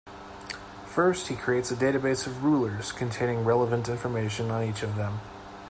First, 0.87 1.27
he 1.27 1.35
creates 1.35 1.69
a 1.69 1.75
database 1.75 2.25
of 2.25 2.43
rulers, 2.43 2.91
containing 2.91 3.45
relevant 3.45 3.87
information 3.87 4.49
on 4.49 4.63
each 4.67 4.81
of 4.81 4.95
them. 4.95 5.19